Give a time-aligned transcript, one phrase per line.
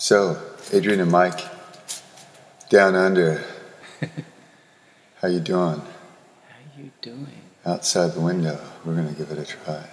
[0.00, 0.40] So,
[0.72, 1.40] Adrian and Mike,
[2.70, 3.42] down under.
[5.20, 5.80] How you doing?
[5.80, 7.26] How you doing?
[7.66, 8.60] Outside the window.
[8.84, 9.84] We're gonna give it a try.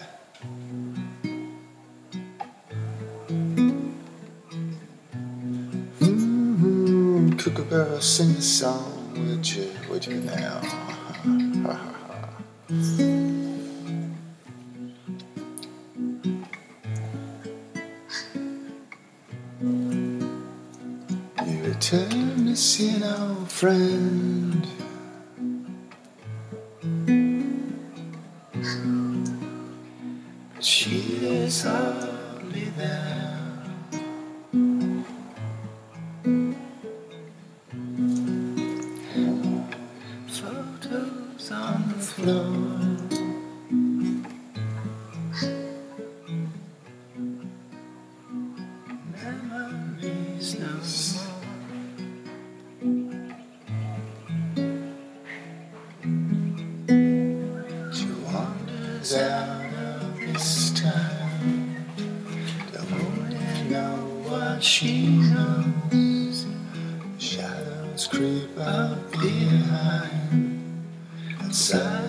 [5.99, 7.37] Mm-hmm.
[7.37, 9.71] Kookaburra, sing a song, would you?
[9.89, 10.61] Would you now?
[10.61, 13.15] Ha, ha, ha.
[19.61, 19.94] You
[21.75, 24.65] return to an old friend.
[30.53, 33.61] But she is hardly there.
[40.29, 42.55] Photos on the floor.
[49.11, 51.24] Memories no
[60.27, 61.75] this time.
[62.73, 63.95] Don't know
[64.27, 66.45] what she knows.
[67.17, 70.61] Shadows creep up behind
[71.41, 72.04] outside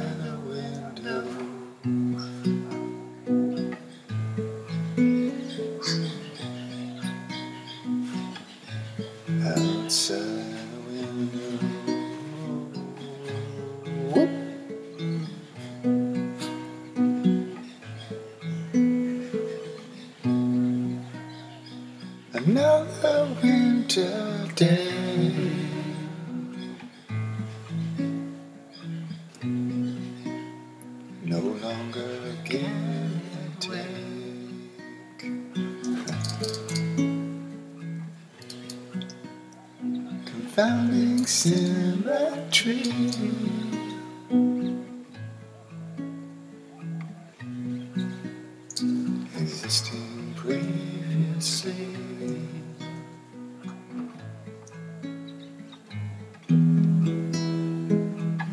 [22.47, 25.51] Another winter day.
[31.25, 32.63] No longer give
[33.35, 33.67] and.
[40.25, 42.83] Confounding symmetry.
[49.37, 51.73] Existing previously.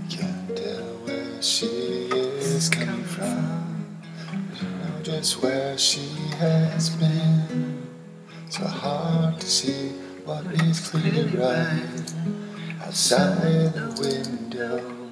[0.10, 3.96] Can't tell where she is coming from.
[4.62, 6.08] You know just where she
[6.40, 7.84] has been.
[8.50, 9.90] So hard to see
[10.26, 12.14] what is clearly right
[12.82, 15.03] outside the window.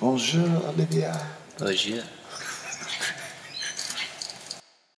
[0.00, 0.42] Bonjour,
[0.76, 1.12] Olivia.
[1.60, 2.02] Bonjour.